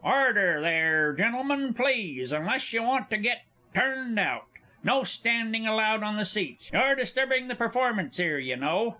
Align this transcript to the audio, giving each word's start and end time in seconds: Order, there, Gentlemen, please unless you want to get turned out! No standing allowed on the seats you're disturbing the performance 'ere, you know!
Order, 0.03 0.61
there, 0.61 1.13
Gentlemen, 1.13 1.75
please 1.75 2.31
unless 2.31 2.73
you 2.73 2.81
want 2.81 3.11
to 3.11 3.17
get 3.17 3.43
turned 3.75 4.17
out! 4.17 4.47
No 4.83 5.03
standing 5.03 5.67
allowed 5.67 6.01
on 6.01 6.17
the 6.17 6.25
seats 6.25 6.71
you're 6.73 6.95
disturbing 6.95 7.49
the 7.49 7.53
performance 7.55 8.19
'ere, 8.19 8.39
you 8.39 8.55
know! 8.55 8.89